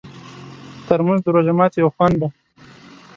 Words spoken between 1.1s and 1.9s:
د روژه ماتي یو